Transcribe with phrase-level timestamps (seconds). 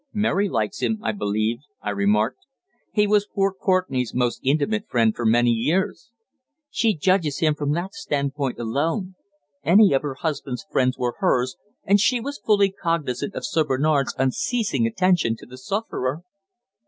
[0.13, 2.39] "Mary likes him, I believe," I remarked.
[2.91, 6.09] "He was poor Courtenay's most intimate friend for many years."
[6.71, 9.13] "She judges him from that standpoint alone.
[9.63, 14.15] Any of her husband's friends were hers, and she was fully cognisant of Sir Bernard's
[14.17, 16.23] unceasing attention to the sufferer."